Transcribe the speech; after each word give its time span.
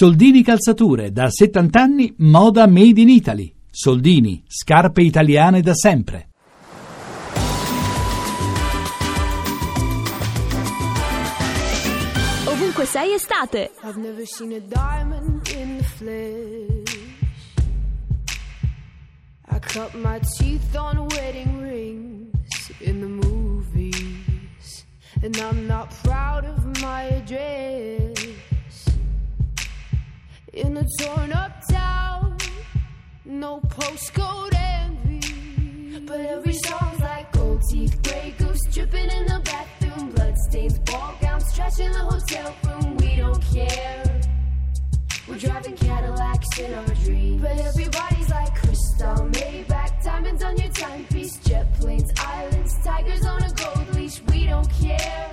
Soldini 0.00 0.44
Calzature, 0.44 1.10
da 1.10 1.28
70 1.28 1.76
anni, 1.76 2.14
moda 2.18 2.68
made 2.68 3.00
in 3.00 3.08
Italy. 3.08 3.52
Soldini, 3.68 4.44
scarpe 4.46 5.02
italiane 5.02 5.60
da 5.60 5.74
sempre. 5.74 6.28
Ovunque 12.46 12.84
sei 12.84 13.14
estate. 13.14 13.72
I've 13.82 13.98
never 13.98 14.24
seen 14.24 14.52
a 14.52 14.60
diamond 14.60 15.48
in 15.48 15.78
the 15.78 15.82
flesh. 15.82 16.96
I 19.48 19.58
cut 19.58 19.94
my 19.94 20.20
teeth 20.20 20.76
on 20.76 21.08
wedding 21.08 21.60
rings 21.60 22.70
in 22.78 23.00
the 23.00 23.08
movies. 23.08 24.86
And 25.24 25.36
I'm 25.38 25.66
not 25.66 25.92
proud 26.04 26.44
of 26.44 26.64
my 26.80 27.02
address. 27.16 27.57
In 30.58 30.76
a 30.76 30.84
torn 30.98 31.32
up 31.32 31.52
town, 31.70 32.36
no 33.24 33.60
postcode 33.60 34.52
envy. 34.56 36.00
But 36.00 36.18
every 36.18 36.54
song's 36.54 36.98
like 36.98 37.30
gold 37.30 37.62
teeth, 37.70 38.02
gray 38.02 38.34
goose 38.36 38.64
dripping 38.72 39.08
in 39.08 39.26
the 39.26 39.40
bathroom, 39.44 40.10
bloodstains, 40.10 40.80
ball 40.80 41.14
gowns, 41.20 41.54
trash 41.54 41.78
in 41.78 41.92
the 41.92 42.00
hotel 42.00 42.52
room. 42.66 42.96
We 42.96 43.14
don't 43.14 43.40
care. 43.54 44.20
We're 45.28 45.38
driving 45.38 45.76
Cadillacs 45.76 46.58
in 46.58 46.74
our 46.74 46.94
dreams. 47.04 47.40
But 47.40 47.60
everybody's 47.60 48.28
like 48.28 48.54
crystal, 48.56 49.28
Maybach, 49.30 50.02
diamonds 50.02 50.42
on 50.42 50.56
your 50.56 50.72
timepiece, 50.72 51.36
jet 51.36 51.72
planes, 51.74 52.10
islands, 52.18 52.74
tigers 52.82 53.24
on 53.24 53.44
a 53.44 53.52
gold 53.52 53.94
leash. 53.94 54.20
We 54.32 54.46
don't 54.46 54.68
care. 54.72 55.30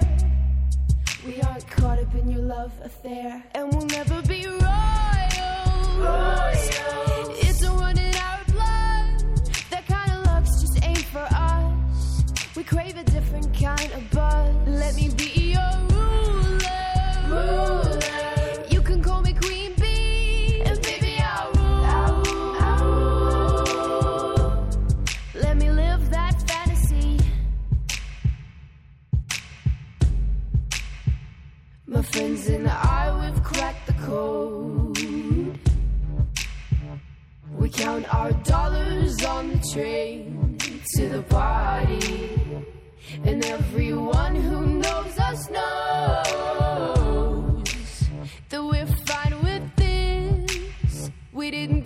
We 1.26 1.42
aren't 1.42 1.68
caught 1.68 1.98
up 1.98 2.14
in 2.14 2.30
your 2.30 2.44
love 2.44 2.72
affair, 2.84 3.44
and 3.56 3.74
we'll 3.74 3.88
never 3.88 4.22
be 4.28 4.35
friends 32.16 32.48
and 32.48 32.66
I, 32.70 33.12
we've 33.20 33.44
cracked 33.44 33.88
the 33.88 33.94
code. 34.06 34.98
We 37.52 37.68
count 37.70 38.06
our 38.14 38.32
dollars 38.32 39.26
on 39.26 39.50
the 39.50 39.60
train 39.74 40.58
to 40.96 41.10
the 41.10 41.24
party. 41.24 42.40
And 43.26 43.44
everyone 43.44 44.36
who 44.36 44.66
knows 44.66 45.20
us 45.20 45.50
knows 45.50 46.14
that 48.48 48.64
we're 48.64 48.88
fine 49.12 49.36
with 49.44 49.76
this. 49.76 51.12
We 51.34 51.52
didn't 51.52 51.84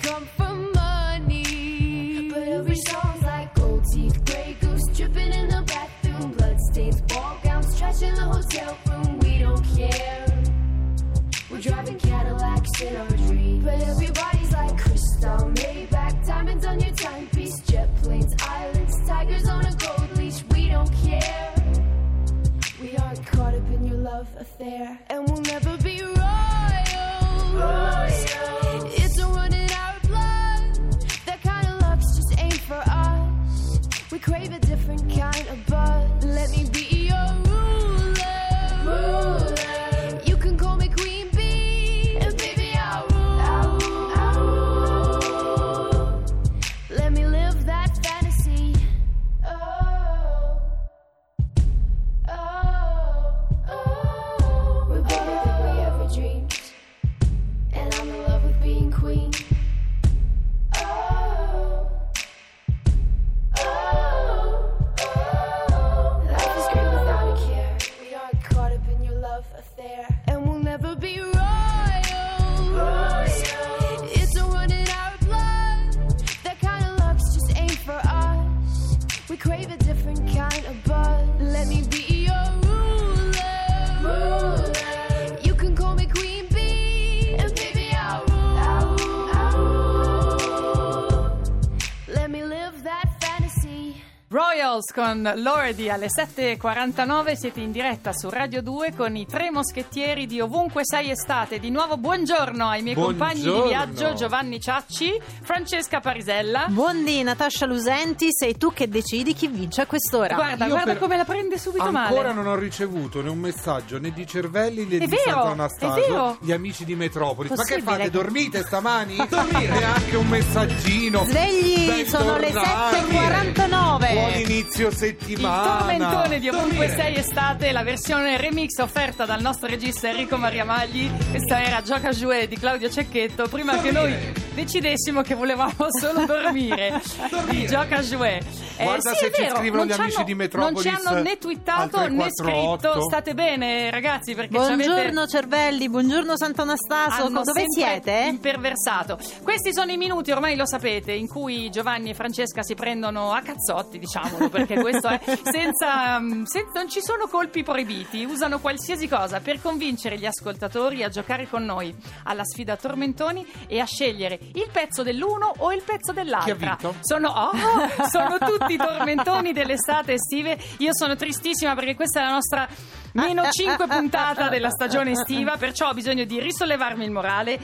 Royals 94.79 94.91
con 94.93 95.33
Lordi 95.41 95.89
alle 95.89 96.07
7.49 96.07 97.33
siete 97.35 97.59
in 97.59 97.71
diretta 97.71 98.13
su 98.13 98.29
Radio 98.29 98.61
2 98.61 98.93
con 98.95 99.15
i 99.17 99.25
tre 99.25 99.51
moschettieri 99.51 100.25
di 100.25 100.39
Ovunque 100.39 100.81
Sei 100.85 101.09
Estate. 101.11 101.59
Di 101.59 101.69
nuovo 101.69 101.97
buongiorno 101.97 102.65
ai 102.67 102.81
miei 102.81 102.95
compagni 102.95 103.41
di 103.41 103.49
Buongiorno. 103.49 103.67
viaggio 103.67 104.13
Giovanni 104.13 104.59
Ciacci, 104.61 105.19
Francesca 105.41 105.99
Parisella. 105.99 106.67
Buondì 106.69 107.21
Natascia 107.23 107.65
Lusenti, 107.65 108.27
sei 108.31 108.57
tu 108.57 108.71
che 108.71 108.87
decidi 108.87 109.33
chi 109.33 109.47
vince 109.47 109.81
a 109.81 109.85
quest'ora. 109.85 110.35
Guarda, 110.35 110.65
Io 110.65 110.71
guarda 110.71 110.91
per- 110.91 111.01
come 111.01 111.17
la 111.17 111.25
prende 111.25 111.57
subito 111.57 111.83
Ancora 111.83 112.21
male. 112.29 112.33
non 112.33 112.47
ho 112.47 112.55
ricevuto 112.55 113.21
né 113.21 113.29
un 113.29 113.39
messaggio 113.39 113.99
né 113.99 114.11
di 114.11 114.25
Cervelli 114.25 114.85
né 114.85 114.95
È 114.95 114.99
di 114.99 115.07
vero, 115.07 115.41
Sant'Anastasio, 115.41 116.03
è 116.05 116.07
vero. 116.09 116.37
gli 116.39 116.51
amici 116.53 116.85
di 116.85 116.95
Metropolis. 116.95 117.51
Ma 117.51 117.63
che 117.65 117.81
fate? 117.81 118.09
Dormite 118.09 118.63
stamani? 118.63 119.17
Dormire! 119.27 119.77
Neanche 119.79 120.15
un 120.15 120.27
messaggino. 120.27 121.25
Svegli, 121.25 122.05
sono 122.07 122.37
le 122.37 122.51
Bentornati. 122.51 122.95
7.49. 122.95 124.13
Buon 124.13 124.33
inizio 124.39 124.67
Il 124.77 124.93
settimana. 124.95 125.77
tormentone 125.79 126.39
di 126.39 126.47
Ovunque 126.49 126.87
Dormire. 126.87 127.01
Sei 127.01 127.15
Estate, 127.15 127.71
la 127.71 127.83
versione 127.83 128.37
remix 128.37 128.77
offerta 128.79 129.25
dal 129.25 129.41
nostro 129.41 129.67
regista 129.67 130.09
Enrico 130.09 130.37
Maria 130.37 130.63
Magli. 130.63 131.09
Questa 131.29 131.61
era 131.61 131.81
Gioca 131.81 132.11
Jouet 132.11 132.47
di 132.47 132.57
Claudio 132.57 132.89
Cecchetto. 132.89 133.47
Prima 133.49 133.79
che 133.81 133.91
noi 133.91 134.15
decidessimo 134.53 135.21
che 135.21 135.35
volevamo 135.35 135.87
solo 135.99 136.25
dormire, 136.25 137.01
di 137.49 137.65
Gioca 137.67 137.99
Jouet. 138.01 138.43
Eh, 138.77 138.83
Guarda 138.83 139.11
sì, 139.11 139.25
se 139.25 139.31
ci 139.33 139.41
vero, 139.41 139.57
scrivono 139.57 139.85
gli 139.85 139.91
ci 139.91 139.99
amici 139.99 140.23
di 140.23 140.35
Metropolis 140.35 140.85
Non 140.85 140.95
ci 140.95 141.07
hanno 141.07 141.21
né 141.21 141.31
al 141.31 141.37
twittato 141.37 141.99
né 142.07 142.15
348. 142.15 142.87
scritto. 142.89 143.01
State 143.01 143.33
bene, 143.33 143.91
ragazzi, 143.91 144.35
perché 144.35 144.53
ci 144.53 144.59
avete 144.71 144.85
Buongiorno 144.85 145.27
Cervelli, 145.27 145.89
buongiorno 145.89 146.37
Sant'Anastaso, 146.37 147.25
hanno 147.25 147.41
dove 147.43 147.63
siete? 147.67 148.25
Imperversato. 148.29 149.19
Questi 149.43 149.73
sono 149.73 149.91
i 149.91 149.97
minuti, 149.97 150.31
ormai 150.31 150.55
lo 150.55 150.65
sapete, 150.65 151.11
in 151.11 151.27
cui 151.27 151.69
Giovanni 151.69 152.11
e 152.11 152.13
Francesca 152.13 152.63
si 152.63 152.75
prendono 152.75 153.33
a 153.33 153.41
cazzotti, 153.41 153.99
diciamolo, 153.99 154.49
perché 154.65 154.81
questo 154.81 155.07
è 155.07 155.19
senza, 155.43 156.19
mm, 156.19 156.43
senza- 156.43 156.79
non 156.79 156.89
ci 156.89 157.01
sono 157.01 157.27
colpi 157.27 157.63
proibiti, 157.63 158.23
usano 158.25 158.59
qualsiasi 158.59 159.07
cosa 159.07 159.39
per 159.39 159.61
convincere 159.61 160.17
gli 160.17 160.25
ascoltatori 160.25 161.03
a 161.03 161.09
giocare 161.09 161.47
con 161.47 161.63
noi 161.63 161.93
alla 162.23 162.43
sfida 162.43 162.75
Tormentoni 162.75 163.45
e 163.67 163.79
a 163.79 163.85
scegliere 163.85 164.39
il 164.53 164.69
pezzo 164.71 165.03
dell'uno 165.03 165.53
o 165.57 165.71
il 165.73 165.83
pezzo 165.83 166.11
dell'altra. 166.11 166.53
Sono, 167.01 167.29
oh, 167.29 167.51
sono 168.09 168.37
tutti 168.37 168.77
tormentoni 168.77 169.53
dell'estate 169.53 170.13
estive. 170.13 170.57
Io 170.77 170.93
sono 170.93 171.15
tristissima 171.15 171.75
perché 171.75 171.95
questa 171.95 172.21
è 172.21 172.23
la 172.23 172.31
nostra 172.31 172.67
meno 173.13 173.43
5 173.49 173.87
puntata 173.87 174.49
della 174.49 174.69
stagione 174.69 175.11
estiva, 175.11 175.57
perciò 175.57 175.89
ho 175.89 175.93
bisogno 175.93 176.25
di 176.25 176.39
risollevarmi 176.39 177.03
il 177.03 177.11
morale. 177.11 177.59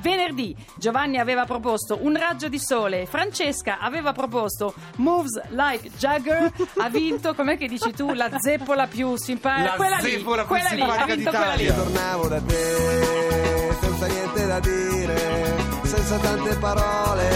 Venerdì 0.00 0.54
Giovanni 0.76 1.18
aveva 1.18 1.44
proposto 1.44 1.98
un 2.02 2.16
raggio 2.16 2.48
di 2.48 2.58
sole, 2.58 3.06
Francesca 3.06 3.78
aveva 3.78 4.12
proposto 4.12 4.74
Moves 4.96 5.40
Like 5.50 5.90
Jagger, 5.98 6.52
ha 6.78 6.88
vinto, 6.88 7.34
com'è 7.34 7.56
che 7.56 7.66
dici 7.68 7.92
tu, 7.92 8.12
la 8.12 8.30
zeppola 8.38 8.86
più 8.86 9.16
simpatica, 9.16 9.70
La 9.70 9.76
quella 9.76 9.96
lì, 9.96 10.22
quella 10.22 10.68
lì, 10.70 10.80
ha 10.82 10.86
simpatica 10.86 11.14
vinto 11.14 11.30
quella 11.30 11.54
lì. 11.54 11.66
tornavo 11.66 12.28
da 12.28 12.40
te 12.40 13.76
senza 13.80 14.06
niente 14.06 14.46
da 14.46 14.60
dire, 14.60 15.56
senza 15.82 16.16
tante 16.18 16.56
parole, 16.56 17.28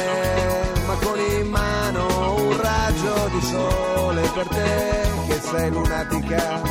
ma 0.86 0.94
con 0.94 1.18
in 1.18 1.48
mano 1.48 2.34
un 2.36 2.60
raggio 2.60 3.28
di 3.32 3.40
sole 3.46 4.28
per 4.34 4.48
te 4.48 5.10
che 5.26 5.40
sei 5.40 5.70
lunatica, 5.70 6.62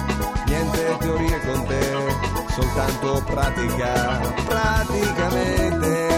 niente 0.46 0.98
teorie 1.00 1.40
con 1.42 1.66
te, 1.66 2.31
soltanto 2.52 3.24
pratica, 3.26 4.20
praticamente 4.46 6.11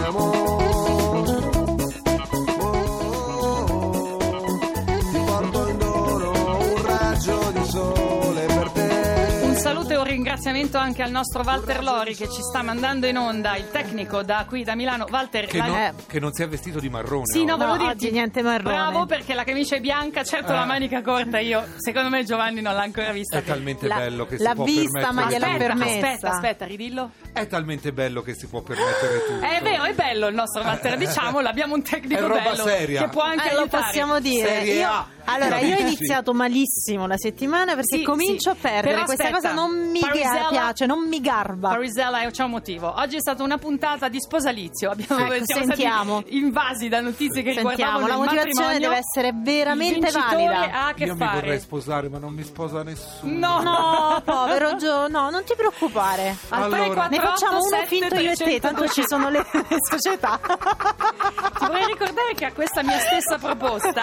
ringraziamento 10.23 10.77
anche 10.77 11.01
al 11.03 11.11
nostro 11.11 11.43
Walter 11.43 11.83
Lori 11.83 12.15
che 12.15 12.29
ci 12.29 12.41
sta 12.41 12.61
mandando 12.61 13.07
in 13.07 13.17
onda, 13.17 13.57
il 13.57 13.69
tecnico 13.69 14.23
da 14.23 14.45
qui 14.47 14.63
da 14.63 14.73
Milano. 14.73 15.05
Walter, 15.11 15.45
Che, 15.47 15.57
la- 15.57 15.65
non- 15.65 15.75
Eh. 15.77 15.93
che 16.07 16.19
non 16.21 16.31
si 16.31 16.43
è 16.43 16.47
vestito 16.47 16.79
di 16.79 16.87
marrone. 16.87 17.23
Sì, 17.25 17.43
no, 17.43 17.57
volevo 17.57 17.75
No, 17.75 17.87
dirti. 17.93 18.09
niente 18.09 18.41
marrone. 18.41 18.73
Bravo 18.73 19.05
perché 19.05 19.33
la 19.33 19.43
camicia 19.43 19.75
è 19.75 19.81
bianca, 19.81 20.23
certo 20.23 20.53
Eh. 20.53 20.55
la 20.55 20.63
manica 20.63 21.01
corta 21.01 21.39
io, 21.39 21.61
secondo 21.77 22.07
me 22.07 22.23
Giovanni 22.23 22.61
non 22.61 22.73
l'ha 22.73 22.83
ancora 22.83 23.11
vista. 23.11 23.39
È 23.39 23.43
talmente 23.43 23.85
La- 23.85 23.95
bello 23.97 24.25
che 24.25 24.37
si 24.37 24.43
l'ha 24.43 24.53
può 24.55 24.63
vista, 24.63 25.11
ma 25.11 25.25
permettere 25.27 25.27
gliel'ha 25.27 25.45
tutto. 25.45 25.63
aspetta, 25.63 25.75
permessa. 25.75 26.07
aspetta, 26.07 26.29
aspetta, 26.29 26.65
ridillo. 26.65 27.11
È 27.33 27.47
talmente 27.47 27.91
bello 27.91 28.21
che 28.21 28.33
si 28.33 28.47
può 28.47 28.61
permettere 28.61 29.25
tutto. 29.25 29.45
È 29.45 29.59
vero, 29.61 29.83
è 29.83 29.93
bello 29.93 30.27
il 30.27 30.35
nostro 30.35 30.63
Walter, 30.63 30.95
diciamolo, 30.97 31.49
abbiamo 31.49 31.73
un 31.75 31.83
tecnico 31.83 32.21
È 32.23 32.27
roba 32.27 32.39
bello 32.39 32.63
seria. 32.63 33.01
che 33.01 33.09
può 33.09 33.23
anche 33.23 33.49
Eh, 33.51 33.55
lo 33.55 33.67
possiamo 33.67 34.21
dire. 34.21 34.47
Serie 34.47 34.73
Io- 34.75 34.87
A. 34.87 35.07
allora, 35.25 35.59
io 35.59 35.75
ho 35.77 35.79
iniziato 35.79 36.33
malissimo 36.33 37.07
la 37.07 37.17
settimana 37.17 37.75
perché 37.75 37.97
Sì, 37.97 38.03
comincio 38.03 38.51
sì. 38.51 38.57
a 38.57 38.59
perdere. 38.59 38.93
Però 38.93 39.03
Questa 39.05 39.23
aspetta, 39.23 39.41
cosa 39.49 39.53
non 39.53 39.89
mi 39.91 39.99
Parisella- 39.99 40.47
piace, 40.49 40.85
non 40.85 41.07
mi 41.07 41.21
garba. 41.21 41.69
Parisella, 41.69 42.21
eh, 42.23 42.31
c'è 42.31 42.43
un 42.43 42.51
motivo. 42.51 42.93
Oggi 42.97 43.15
è 43.17 43.19
stata 43.19 43.43
una 43.43 43.57
puntata 43.57 44.07
di 44.09 44.19
sposalizio. 44.19 44.91
Abbiamo, 44.91 45.31
Ecco, 45.33 45.45
sentiamo. 45.45 46.19
stati 46.21 46.37
invasi 46.37 46.87
da 46.89 47.01
notizie 47.01 47.41
che 47.41 47.53
Sentiamo, 47.53 48.07
la 48.07 48.17
motivazione 48.17 48.79
deve 48.79 48.97
essere 48.97 49.31
veramente 49.35 50.11
valida. 50.11 50.71
ha 50.71 50.87
a 50.87 50.93
che 50.93 51.05
Io 51.05 51.13
mi 51.13 51.19
fare. 51.19 51.39
vorrei 51.41 51.59
sposare, 51.59 52.09
ma 52.09 52.17
non 52.17 52.33
mi 52.33 52.43
sposa 52.43 52.83
nessuno. 52.83 53.37
No, 53.37 53.61
No, 53.63 54.21
povero 54.25 54.75
Gio, 54.75 55.07
no, 55.07 55.29
non 55.29 55.43
ti 55.45 55.53
preoccupare. 55.55 56.35
Al 56.49 56.63
Allora. 56.63 56.77
348 57.07 57.09
Ne 57.09 57.19
facciamo 57.19 57.57
uno 57.59 57.67
7 57.67 57.85
finto 57.85 58.15
io 58.15 58.31
e 58.31 58.35
te, 58.35 58.59
tanto 58.59 58.87
ci 58.89 59.03
sono 59.05 59.29
le, 59.29 59.45
le 59.51 59.65
società. 59.89 60.39
Ti 60.39 61.65
vorrei 61.65 61.85
ricordare 61.87 62.33
che 62.35 62.45
a 62.45 62.51
questa 62.53 62.83
mia 62.83 62.97
stessa 62.99 63.37
proposta 63.37 64.01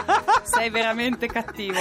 sei 0.60 0.68
veramente 0.68 1.26
cattivo. 1.26 1.78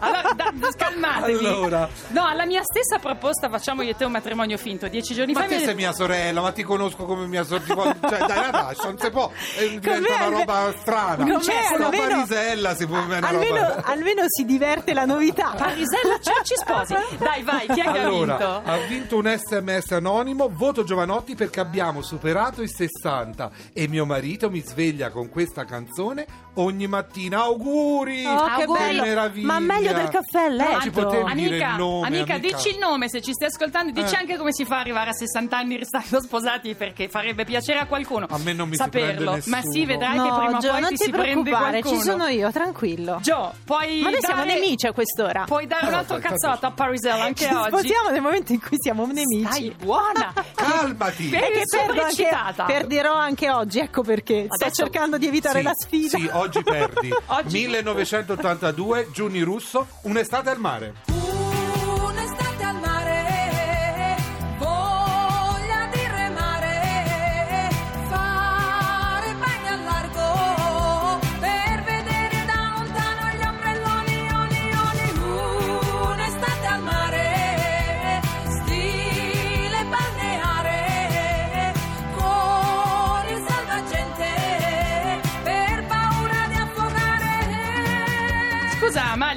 Allora, 0.00 0.30
da- 0.34 0.52
calmatevi. 0.76 1.46
Allora. 1.46 1.88
No, 2.08 2.24
alla 2.26 2.44
mia 2.46 2.62
stessa 2.62 2.98
proposta 2.98 3.48
facciamo 3.48 3.82
io 3.82 3.90
e 3.90 3.96
te 3.96 4.04
un 4.04 4.12
matrimonio 4.12 4.56
finto. 4.58 4.88
Dieci 4.88 5.14
giorni 5.14 5.32
Ma 5.32 5.40
fa 5.42 5.46
te 5.46 5.56
mi- 5.58 5.64
sei 5.64 5.74
mia 5.74 5.92
sorella, 5.92 6.40
ma 6.40 6.52
ti 6.52 6.62
conosco 6.62 7.04
come 7.04 7.26
mia 7.26 7.44
sorella. 7.44 7.62
Cioè, 8.00 8.18
dai, 8.18 8.28
Natascia, 8.50 8.84
non 8.84 8.98
si 8.98 9.10
può. 9.10 9.30
eh, 9.58 9.68
Diventa 9.78 10.06
Com'è? 10.14 10.26
una 10.26 10.38
roba 10.38 10.74
strana. 10.80 11.24
Com'è? 11.24 11.38
Con 11.70 11.78
la 11.78 11.84
Almeno- 11.86 12.06
Parisella 12.06 12.74
si 12.74 12.86
può 12.86 12.98
una 13.00 13.18
almeno, 13.26 13.56
roba. 13.56 13.82
almeno 13.84 14.22
si 14.26 14.44
diverte 14.44 14.92
la 14.94 15.04
novità. 15.04 15.54
Parisella, 15.56 16.18
cioè, 16.20 16.42
ci 16.44 16.54
sposi. 16.56 16.94
Dai, 17.18 17.42
vai, 17.42 17.66
chi 17.68 17.80
è 17.80 17.90
che 17.90 17.98
Allora, 18.00 18.34
ha 18.36 18.38
vinto? 18.38 18.70
ha 18.70 18.76
vinto 18.86 19.16
un 19.16 19.36
sms 19.38 19.92
anonimo, 19.92 20.50
voto 20.52 20.84
Giovanotti 20.84 21.34
perché 21.34 21.60
abbiamo 21.60 22.02
superato 22.02 22.62
i 22.62 22.68
60 22.68 23.50
e 23.72 23.88
mio 23.88 24.04
marito 24.06 24.50
mi 24.50 24.60
sveglia 24.60 25.10
con 25.10 25.28
questa 25.28 25.64
canzone 25.64 26.26
ogni 26.54 26.86
mattina. 26.86 27.42
Auguri! 27.44 28.24
Oh, 28.26 28.44
che 28.56 28.62
Auguri. 28.62 28.78
bello. 28.78 29.02
meraviglia! 29.02 29.43
Ma 29.44 29.58
meglio 29.60 29.92
del 29.92 30.08
caffè 30.08 30.44
a 30.44 30.48
Non 30.48 30.80
ci 30.80 30.90
letto. 30.90 31.02
potevi 31.02 31.32
dire 31.34 31.48
Amica, 31.48 31.70
il 31.70 31.76
nome, 31.76 32.06
amica, 32.06 32.34
amica. 32.34 32.56
dici 32.56 32.68
il 32.70 32.78
nome 32.78 33.08
se 33.08 33.20
ci 33.20 33.32
stai 33.32 33.48
ascoltando, 33.48 33.92
dici 33.92 34.14
Eh. 34.14 34.18
anche 34.18 34.36
come 34.36 34.52
si 34.52 34.64
fa 34.64 34.74
ad 34.76 34.80
arrivare 34.80 35.10
a 35.10 35.12
60 35.12 35.56
anni 35.56 35.76
restando 35.78 36.20
sposati 36.20 36.74
perché 36.74 37.08
farebbe 37.08 37.44
piacere 37.44 37.78
a 37.78 37.86
qualcuno. 37.86 38.26
A 38.30 38.38
me 38.38 38.52
non 38.52 38.68
mi 38.68 38.76
saperlo. 38.76 39.38
Ma 39.46 39.60
sì, 39.62 39.84
vedrai 39.84 40.12
che 40.12 40.16
No, 40.28 40.36
prima 40.38 40.56
o 40.56 40.60
Gio, 40.60 40.70
poi 40.70 40.80
non 40.80 40.88
ti, 40.90 40.96
ti 40.96 41.04
si 41.04 41.10
prende 41.10 41.42
preoccupare, 41.50 41.82
ci 41.82 42.00
sono 42.00 42.26
io, 42.26 42.50
tranquillo. 42.50 43.18
Gio, 43.20 43.52
puoi 43.64 44.00
Ma 44.00 44.10
noi 44.10 44.20
dare... 44.20 44.34
siamo 44.34 44.44
nemici 44.44 44.86
a 44.86 44.92
quest'ora. 44.92 45.44
Puoi 45.44 45.66
dare 45.66 45.86
un 45.86 45.92
Eh, 45.92 45.96
altro 45.96 46.18
cazzotto 46.18 46.66
a 46.66 46.70
Parisella 46.70 47.24
anche 47.24 47.46
Ci 47.46 47.52
oggi? 47.54 47.68
sposiamo 47.76 48.08
nel 48.10 48.20
momento 48.22 48.52
in 48.52 48.60
cui 48.60 48.76
siamo 48.80 49.06
nemici. 49.06 49.44
Stai 49.44 49.74
buona. 49.82 50.32
Calmati! 50.80 51.28
Perché 51.28 51.62
sono 51.64 51.86
perdo 51.86 52.02
anche, 52.02 52.22
eccitata. 52.22 52.64
perderò 52.64 53.14
anche 53.14 53.50
oggi, 53.50 53.78
ecco 53.80 54.02
perché. 54.02 54.44
Sto 54.50 54.64
Adesso- 54.64 54.82
cercando 54.82 55.18
di 55.18 55.26
evitare 55.26 55.58
Sì, 55.60 55.64
la 55.64 55.74
sfida. 55.74 56.18
Sì, 56.18 56.28
oggi 56.32 56.62
perdi. 56.62 57.10
Oggi- 57.26 57.58
1982, 57.58 59.08
Giuni 59.12 59.40
Russo, 59.42 59.86
un'estate 60.02 60.50
al 60.50 60.58
mare. 60.58 61.13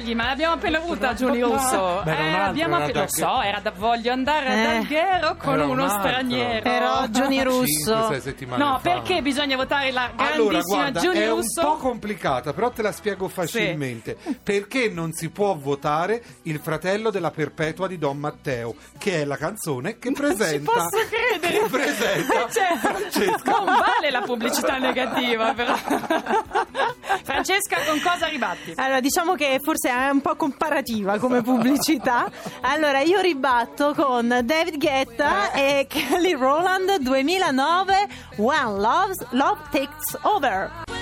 Magli, 0.08 0.14
ma 0.14 0.24
l'abbiamo 0.26 0.54
appena 0.54 0.78
avuta 0.78 1.14
Giuni 1.14 1.40
Russo. 1.40 2.00
Beh, 2.04 2.16
altro, 2.16 2.42
abbiamo 2.42 2.74
appena... 2.76 2.92
da- 2.92 3.00
Lo 3.00 3.08
so, 3.08 3.40
era 3.42 3.60
da 3.60 3.70
voglio 3.72 4.12
andare 4.12 4.46
ad 4.48 4.58
Eh. 4.58 4.76
Alghero 4.78 5.36
con 5.36 5.52
Era 5.54 5.64
un 5.64 5.70
uno 5.70 5.84
altro. 5.84 5.98
straniero. 6.08 6.62
Però 6.62 7.06
Giuni 7.08 7.42
Russo. 7.42 7.94
5-6 8.10 8.20
settimane 8.20 8.64
No, 8.64 8.72
fa. 8.78 8.90
perché 8.90 9.22
bisogna 9.22 9.56
votare 9.56 9.90
la 9.92 10.10
Allora, 10.16 10.50
grandissima 10.50 10.80
guarda, 10.80 11.00
Giuni 11.00 11.18
è 11.18 11.30
un 11.30 11.36
Russo? 11.40 11.60
po' 11.62 11.76
complicata, 11.76 12.52
però 12.52 12.70
te 12.70 12.82
la 12.82 12.92
spiego 12.92 13.28
facilmente. 13.28 14.16
Perché 14.42 14.88
non 14.88 15.12
si 15.12 15.28
può 15.30 15.54
votare 15.56 16.22
il 16.42 16.58
fratello 16.60 17.10
della 17.10 17.30
Perpetua 17.30 17.86
di 17.86 17.98
Don 17.98 18.16
Matteo, 18.18 18.74
che 18.98 19.22
è 19.22 19.24
la 19.24 19.36
canzone 19.36 19.98
che 19.98 20.10
presenta. 20.12 20.72
posso 20.72 20.98
credere. 21.10 21.62
Che 21.62 21.68
presenta 21.68 22.46
Cioè, 22.50 22.76
Francesca. 22.78 23.50
non 23.50 23.64
vale 23.64 24.10
la 24.10 24.20
pubblicità 24.22 24.78
negativa, 24.78 25.52
però. 25.54 25.74
Francesca, 27.22 27.78
con 27.86 28.00
cosa 28.00 28.26
ribatti? 28.26 28.72
Allora, 28.76 29.00
diciamo 29.00 29.34
che 29.34 29.60
forse 29.62 29.90
è 29.90 30.08
un 30.08 30.20
po' 30.20 30.36
comparativa 30.36 31.18
come 31.18 31.42
pubblicità. 31.42 32.30
Allora, 32.62 33.00
io 33.00 33.20
ribatto 33.20 33.94
con 33.94 34.40
David 34.44 34.78
Guetta 34.78 35.52
e 35.52 35.86
Kelly 35.88 36.32
Rowland 36.32 36.98
2009 36.98 38.08
When 38.36 38.80
Love's, 38.80 39.26
Love 39.30 39.60
Takes 39.70 40.18
Over. 40.22 40.97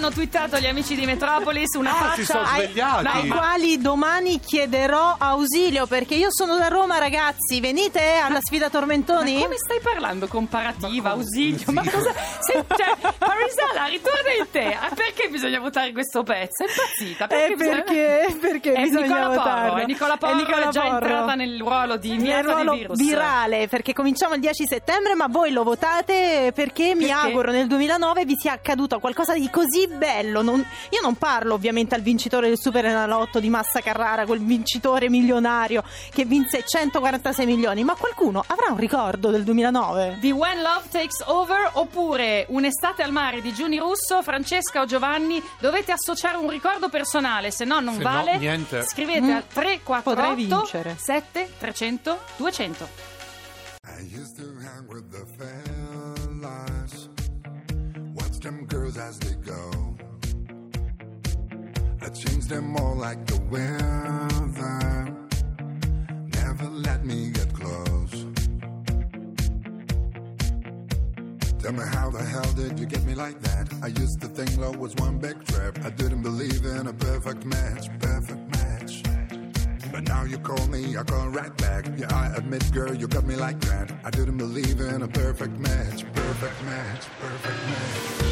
Hanno 0.00 0.10
twittato 0.10 0.58
gli 0.58 0.64
amici 0.66 0.94
di 0.94 1.04
Metropolis 1.04 1.74
una 1.74 1.90
Ah, 1.90 1.94
faccia 2.14 2.40
ai- 2.50 2.70
ai 2.80 3.26
ma- 3.26 3.36
quali 3.36 3.78
domani 3.78 4.40
chiederò 4.40 5.14
ausilio 5.18 5.86
perché 5.86 6.14
io 6.14 6.28
sono 6.30 6.56
da 6.56 6.68
Roma 6.68 6.96
ragazzi 6.98 7.60
venite 7.60 8.14
alla 8.16 8.38
sfida 8.40 8.64
Ma 8.66 8.70
Tormentoni 8.70 9.38
come 9.42 9.56
stai 9.58 9.78
parlando? 9.82 10.26
Comparativa, 10.26 11.10
ausilio? 11.10 11.58
Sì. 11.58 11.70
Ma 11.72 11.82
cosa? 11.82 12.14
Se, 12.40 12.64
cioè, 12.66 12.96
Parisella, 13.18 13.84
ritorna 13.90 14.32
in 14.38 14.46
te. 14.50 14.72
Ah, 14.72 14.88
Perché 14.94 15.28
bisogna 15.28 15.58
votare 15.60 15.92
questo 15.92 16.22
pezzo? 16.22 16.64
È 16.64 16.68
impazzita. 16.70 17.26
Perché 17.26 17.52
Eh, 17.52 17.56
bisogna- 17.56 17.74
perché, 17.82 18.36
perché 18.40 18.72
È 18.72 18.82
bisogna 18.82 19.02
Nicola 19.06 19.20
Porro, 19.26 19.34
votarlo. 19.36 19.76
è 19.76 19.84
Nicola 19.84 20.16
Porro, 20.16 20.32
È 20.32 20.36
Nicola 20.36 20.68
già 20.70 20.80
Porro. 20.82 20.94
entrata 20.94 21.34
nel 21.34 21.58
ruolo 21.60 21.96
di 21.98 22.16
nel 22.16 22.42
ruolo 22.44 22.72
di 22.72 22.78
virus. 22.78 22.98
virale 22.98 23.68
perché 23.68 23.92
cominciamo 23.92 24.32
il 24.34 24.40
10 24.40 24.64
settembre 24.66 25.14
ma 25.14 25.26
voi 25.28 25.50
lo 25.52 25.62
votate 25.62 26.52
perché 26.54 26.94
mi 26.94 27.06
Perché? 27.06 27.12
auguro 27.12 27.50
nel 27.50 27.66
2009 27.66 28.24
vi 28.24 28.34
sia 28.38 28.52
accaduto 28.52 28.98
qualcosa 28.98 29.34
di 29.34 29.50
così 29.50 29.86
bello 29.96 30.42
Non- 30.42 30.60
io 30.90 31.00
non 31.02 31.16
parlo 31.16 31.54
ovviamente 31.54 31.94
al 31.94 32.02
vincitore 32.02 32.48
del 32.48 32.58
Super 32.58 32.84
Enalotto 32.86 33.40
di 33.40 33.48
Massa 33.48 33.80
Carrara 33.80 34.24
quel 34.26 34.40
vincitore 34.44 35.08
milionario 35.08 35.82
che 36.10 36.24
vinse 36.24 36.64
146 36.66 37.46
milioni 37.46 37.84
ma 37.84 37.94
qualcuno 37.94 38.42
avrà 38.46 38.70
un 38.70 38.76
ricordo 38.78 39.30
del 39.30 39.44
2009 39.44 40.18
Di 40.20 40.30
When 40.32 40.62
Love 40.62 40.84
Takes 40.90 41.22
Over 41.26 41.70
oppure 41.74 42.46
Un'estate 42.48 43.02
al 43.02 43.12
mare 43.12 43.40
di 43.40 43.52
Giuni 43.52 43.78
Russo, 43.78 44.22
Francesca 44.22 44.80
o 44.80 44.84
Giovanni 44.86 45.42
dovete 45.58 45.92
associare 45.92 46.36
un 46.36 46.48
ricordo 46.48 46.88
personale, 46.88 47.50
se 47.50 47.64
no 47.64 47.80
non 47.80 47.94
Se 47.96 48.02
no, 48.02 48.08
vale. 48.10 48.38
niente. 48.38 48.82
Scrivete 48.84 49.20
Mm. 49.20 49.30
al 49.36 49.46
348 49.46 50.02
Potrei 50.02 50.34
vincere. 50.34 50.96
7 50.98 51.50
300 51.58 52.18
200. 52.36 52.88
I 53.84 54.02
used 54.14 54.36
to 54.36 54.42
hang 54.60 54.86
with 54.88 55.08
the 55.10 55.24
fella 55.36 56.69
them 58.40 58.64
girls 58.66 58.96
as 58.96 59.18
they 59.18 59.34
go. 59.34 59.96
I 62.00 62.08
change 62.08 62.46
them 62.46 62.76
all 62.76 62.94
like 62.94 63.26
the 63.26 63.38
weather. 63.50 65.14
Never 66.34 66.68
let 66.70 67.04
me 67.04 67.30
get 67.30 67.52
close. 67.52 68.26
Tell 71.58 71.72
me 71.72 71.84
how 71.84 72.10
the 72.10 72.24
hell 72.24 72.52
did 72.54 72.78
you 72.78 72.86
get 72.86 73.04
me 73.04 73.14
like 73.14 73.40
that? 73.42 73.68
I 73.82 73.88
used 73.88 74.20
to 74.22 74.28
think 74.28 74.56
love 74.56 74.76
was 74.76 74.94
one 74.96 75.18
big 75.18 75.44
trap. 75.44 75.78
I 75.84 75.90
didn't 75.90 76.22
believe 76.22 76.64
in 76.64 76.86
a 76.86 76.92
perfect 76.94 77.44
match, 77.44 77.88
perfect 77.98 78.48
match. 78.56 79.02
But 79.92 80.04
now 80.04 80.24
you 80.24 80.38
call 80.38 80.66
me, 80.68 80.96
I 80.96 81.02
call 81.02 81.28
right 81.28 81.54
back. 81.58 81.86
Yeah, 81.98 82.14
I 82.14 82.34
admit, 82.36 82.72
girl, 82.72 82.94
you 82.94 83.06
got 83.06 83.24
me 83.24 83.36
like 83.36 83.60
that. 83.60 83.92
I 84.04 84.10
didn't 84.10 84.38
believe 84.38 84.80
in 84.80 85.02
a 85.02 85.08
perfect 85.08 85.58
match, 85.58 86.04
perfect 86.14 86.64
match, 86.64 87.06
perfect 87.20 87.66
match. 87.66 88.29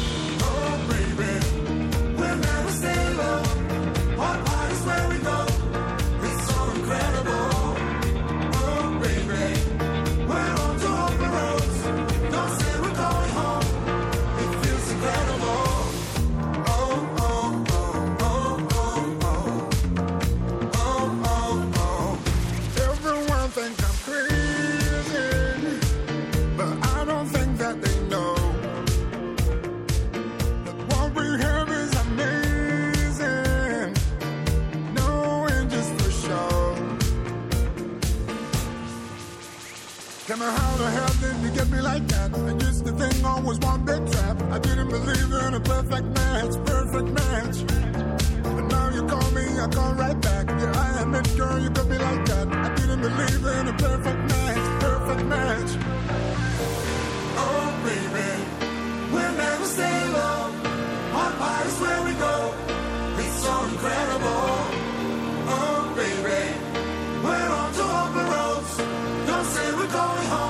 I 44.59 44.61
didn't 44.61 44.89
believe 44.89 45.31
in 45.31 45.53
a 45.53 45.59
perfect 45.61 46.07
match, 46.19 46.53
perfect 46.65 47.09
match. 47.21 47.57
But 48.43 48.65
now 48.67 48.89
you 48.93 49.07
call 49.07 49.31
me, 49.31 49.43
I 49.57 49.67
call 49.71 49.93
right 49.93 50.19
back. 50.19 50.49
Yeah, 50.49 50.73
I 50.75 51.01
admit, 51.01 51.37
girl, 51.37 51.59
you 51.59 51.69
got 51.69 51.87
me 51.87 51.97
like 51.97 52.25
that. 52.25 52.47
I 52.51 52.75
didn't 52.75 53.01
believe 53.01 53.45
in 53.55 53.67
a 53.69 53.73
perfect 53.87 54.21
match, 54.33 54.81
perfect 54.81 55.23
match. 55.27 55.71
Oh, 57.45 57.67
baby, 57.87 58.29
we'll 59.13 59.35
never 59.45 59.65
stay 59.65 59.99
low. 60.17 60.51
One 61.21 61.33
party's 61.39 61.79
where 61.79 62.03
we 62.03 62.13
go. 62.27 62.53
It's 63.23 63.35
so 63.41 63.63
incredible. 63.63 64.43
Oh, 65.55 65.93
baby, 65.95 66.41
we're 67.23 67.49
on 67.61 67.71
to 67.79 67.85
open 68.01 68.25
roads. 68.35 68.77
Don't 69.25 69.45
say 69.55 69.71
we're 69.77 69.93
going 69.99 70.27
home. 70.27 70.48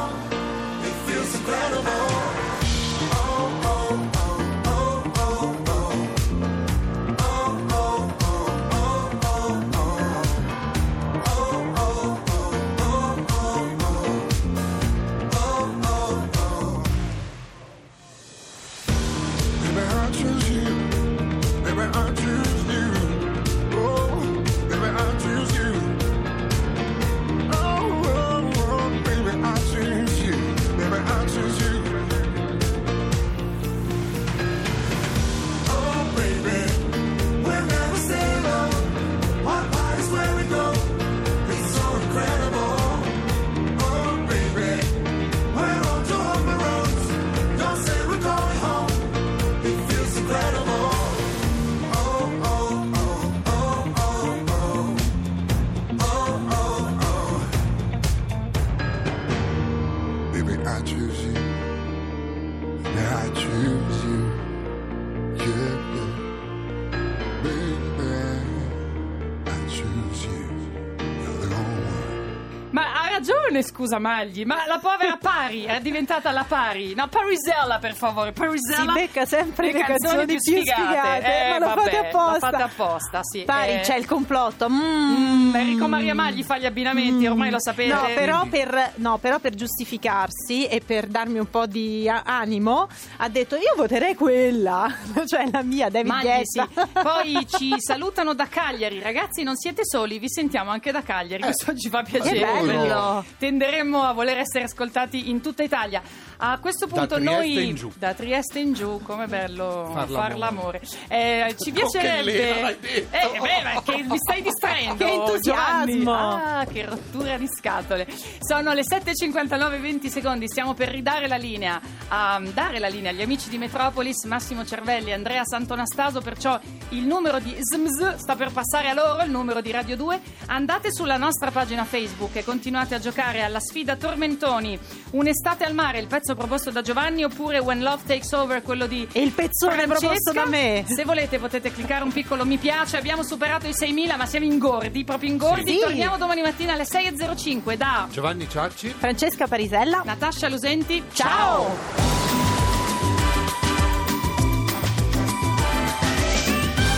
Ragione, 73.50 73.64
scusa 73.64 74.00
Magli, 74.00 74.46
ma 74.46 74.66
la 74.68 74.80
povera 74.80 75.18
Pari 75.18 75.64
è 75.64 75.80
diventata 75.82 76.32
la 76.32 76.46
Pari. 76.48 76.94
No, 76.94 77.08
Parisella, 77.08 77.80
per 77.80 77.96
favore, 77.96 78.32
Parisella. 78.32 78.94
Si 78.94 79.00
becca 79.00 79.26
sempre 79.26 79.72
le 79.72 79.80
canzoni 79.82 79.98
canzoni 80.00 80.26
più 80.26 80.40
sfigate, 80.40 81.46
Eh, 81.46 81.50
ma 81.50 81.60
lo 81.60 81.66
vabbè, 81.68 81.82
fate 81.82 81.99
apposta. 82.36 82.50
Fate 82.50 82.64
apposta, 82.64 83.20
sì. 83.24 83.44
Pari, 83.44 83.72
Eh, 83.74 83.80
c'è 83.82 83.96
il 83.98 84.06
complotto. 84.06 84.70
Mm. 84.70 85.50
mm, 85.50 85.56
Enrico 85.56 85.88
Maria 85.88 86.14
Magli 86.16 86.44
fa 86.44 86.58
gli 86.58 86.66
abbinamenti, 86.66 87.26
ormai 87.28 87.50
lo 87.52 87.60
sapete. 87.60 87.94
No 87.94 88.04
però, 88.14 88.46
per, 88.50 88.94
no, 88.96 89.18
però 89.18 89.40
per 89.40 89.54
giustificarsi 89.56 90.66
e 90.68 90.82
per 90.86 91.08
darmi 91.08 91.40
un 91.40 91.50
po' 91.50 91.66
di 91.66 92.08
animo, 92.10 92.88
ha 93.18 93.30
detto 93.30 93.56
io 93.56 93.74
voterei 93.76 94.16
quella, 94.16 94.92
cioè 95.28 95.50
la 95.52 95.62
mia 95.64 95.90
David 95.90 96.08
Magli, 96.12 96.24
Guetta. 96.26 96.44
sì. 96.44 96.88
Poi 97.02 97.48
ci 97.48 97.76
salutano 97.80 98.34
da 98.34 98.48
Cagliari, 98.48 99.00
ragazzi. 99.00 99.44
Non 99.44 99.56
siete 99.56 99.82
soli, 99.86 100.20
vi 100.20 100.30
sentiamo 100.30 100.72
anche 100.72 100.92
da 100.92 101.02
Cagliari. 101.02 101.42
Questo 101.44 101.76
ci 101.76 101.90
fa 101.90 102.04
piacere. 102.04 102.38
Che 102.40 102.46
bello. 102.66 103.24
perché 103.24 103.36
Tenderemmo 103.40 104.04
a 104.04 104.14
voler 104.14 104.38
essere 104.40 104.66
ascoltati 104.66 105.30
in 105.30 105.42
tutta 105.42 105.64
Italia. 105.64 106.02
A 106.42 106.58
questo 106.60 106.86
Da 106.86 106.96
punto 106.96 107.16
Trieste 107.16 107.36
noi 107.38 107.68
in 107.68 107.76
giù. 107.76 107.92
da 107.98 108.14
Trieste 108.14 108.60
in 108.60 108.74
giù, 108.74 109.02
come 109.04 109.28
bello 109.28 109.90
Far 109.94 110.08
far 110.08 110.38
l'amore. 110.38 110.38
l'amore. 110.38 110.82
Eh, 111.08 111.56
ci 111.60 111.72
piacerebbe. 111.72 112.19
L'hai 112.24 112.78
detto. 112.80 113.16
Eh, 113.16 113.40
beh, 113.40 113.64
ma 113.64 113.82
che 113.84 114.04
mi 114.04 114.18
stai 114.18 114.42
distraendo. 114.42 114.98
Che 115.10 115.12
entusiasmo. 115.12 116.14
Ah, 116.14 116.66
che 116.72 116.86
rottura 116.86 117.38
di 117.38 117.48
scatole. 117.48 118.08
Sono 118.40 118.74
le 118.74 118.84
7:59 118.84 119.80
20 119.80 120.10
secondi. 120.10 120.48
Stiamo 120.48 120.74
per 120.74 120.90
ridare 120.90 121.28
la 121.28 121.38
linea 121.38 121.80
a 122.10 122.42
dare 122.54 122.80
la 122.80 122.88
linea 122.88 123.12
agli 123.12 123.22
amici 123.22 123.50
di 123.50 123.58
Metropolis, 123.58 124.24
Massimo 124.26 124.66
Cervelli 124.66 125.10
e 125.10 125.14
Andrea 125.14 125.44
Santonastaso. 125.44 126.22
Perciò 126.22 126.60
il 126.90 127.06
numero 127.06 127.40
di 127.40 127.56
SMS 127.60 128.16
sta 128.16 128.36
per 128.36 128.52
passare 128.52 128.90
a 128.90 128.94
loro, 128.94 129.24
il 129.24 129.30
numero 129.32 129.62
di 129.62 129.72
Radio 129.72 129.96
2. 129.96 130.20
Andate 130.48 130.92
sulla 130.92 131.18
nostra 131.18 131.52
pagina 131.52 131.86
Facebook 131.86 132.36
e 132.36 132.44
continuate 132.44 132.96
a 132.96 133.00
giocare 133.00 133.42
alla 133.42 133.60
sfida 133.60 133.96
Tormentoni. 133.96 134.78
Un'estate 135.12 135.64
al 135.64 135.74
mare, 135.74 136.00
il 136.00 136.08
pezzo 136.08 136.36
proposto 136.36 136.72
da 136.72 136.82
Giovanni, 136.82 137.24
oppure 137.24 137.60
When 137.60 137.82
Love 137.82 138.04
Takes 138.06 138.32
Over, 138.34 138.62
quello 138.62 138.86
di 138.88 139.08
E 139.12 139.22
il 139.22 139.32
pezzone 139.32 139.84
Francesca. 139.84 140.00
proposto 140.00 140.32
da 140.34 140.46
me. 140.46 140.84
Se 140.88 141.04
volete 141.06 141.40
potete 141.40 141.72
cliccare 141.72 142.04
un 142.10 142.12
piccolo 142.12 142.46
mi 142.46 142.58
piace. 142.58 142.98
Abbiamo 142.98 143.24
superato 143.24 143.68
i 143.68 143.72
6.000, 143.72 144.18
ma 144.18 144.26
siamo 144.26 144.46
ingordi, 144.46 145.04
proprio 145.04 145.30
ingordi. 145.30 145.74
Sì. 145.74 145.80
Torniamo 145.80 146.18
domani 146.18 146.42
mattina 146.42 146.74
alle 146.74 146.84
6.05 146.84 147.76
da 147.76 148.08
Giovanni 148.12 148.50
Ciacci. 148.50 148.90
Francesca 148.90 149.48
Parisella. 149.48 150.02
Natascia 150.04 150.50
Lusenti. 150.50 151.04
Ciao. 151.14 151.68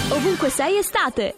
Ovunque 0.10 0.50
sei 0.50 0.78
estate. 0.78 1.36